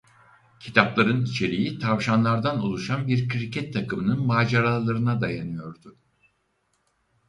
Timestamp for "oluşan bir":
2.59-3.27